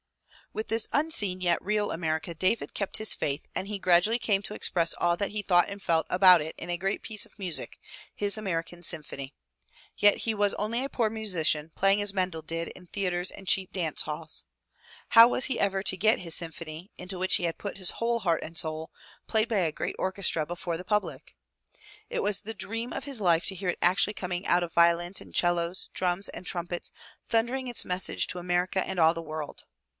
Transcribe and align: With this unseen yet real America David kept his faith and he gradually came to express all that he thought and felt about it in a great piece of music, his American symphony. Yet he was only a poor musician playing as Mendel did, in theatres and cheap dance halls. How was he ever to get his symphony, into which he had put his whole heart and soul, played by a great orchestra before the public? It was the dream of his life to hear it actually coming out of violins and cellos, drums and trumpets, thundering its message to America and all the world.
With 0.51 0.67
this 0.67 0.89
unseen 0.91 1.39
yet 1.41 1.61
real 1.61 1.91
America 1.91 2.33
David 2.33 2.73
kept 2.73 2.97
his 2.97 3.13
faith 3.13 3.45
and 3.55 3.67
he 3.67 3.77
gradually 3.79 4.17
came 4.19 4.41
to 4.41 4.53
express 4.55 4.93
all 4.95 5.15
that 5.15 5.29
he 5.31 5.41
thought 5.43 5.69
and 5.69 5.81
felt 5.81 6.05
about 6.09 6.41
it 6.41 6.55
in 6.57 6.69
a 6.71 6.75
great 6.77 7.03
piece 7.03 7.25
of 7.25 7.37
music, 7.39 7.77
his 8.13 8.35
American 8.37 8.81
symphony. 8.83 9.33
Yet 9.95 10.17
he 10.17 10.33
was 10.33 10.53
only 10.55 10.83
a 10.83 10.89
poor 10.89 11.09
musician 11.09 11.71
playing 11.75 12.01
as 12.01 12.13
Mendel 12.13 12.41
did, 12.41 12.67
in 12.69 12.87
theatres 12.87 13.31
and 13.31 13.47
cheap 13.47 13.71
dance 13.71 14.01
halls. 14.01 14.43
How 15.09 15.27
was 15.29 15.45
he 15.45 15.57
ever 15.59 15.83
to 15.83 15.95
get 15.95 16.19
his 16.19 16.35
symphony, 16.35 16.91
into 16.97 17.17
which 17.19 17.35
he 17.35 17.43
had 17.43 17.59
put 17.59 17.77
his 17.77 17.91
whole 17.91 18.19
heart 18.19 18.43
and 18.43 18.57
soul, 18.57 18.91
played 19.27 19.47
by 19.47 19.59
a 19.59 19.71
great 19.71 19.95
orchestra 19.99 20.45
before 20.47 20.75
the 20.75 20.83
public? 20.83 21.35
It 22.09 22.21
was 22.23 22.41
the 22.41 22.55
dream 22.55 22.91
of 22.91 23.05
his 23.05 23.21
life 23.21 23.45
to 23.45 23.55
hear 23.55 23.69
it 23.69 23.79
actually 23.83 24.15
coming 24.15 24.45
out 24.47 24.63
of 24.63 24.73
violins 24.73 25.21
and 25.21 25.33
cellos, 25.33 25.89
drums 25.93 26.27
and 26.27 26.45
trumpets, 26.45 26.91
thundering 27.29 27.67
its 27.69 27.85
message 27.85 28.25
to 28.27 28.39
America 28.39 28.83
and 28.85 28.99
all 28.99 29.13
the 29.13 29.21
world. 29.21 29.63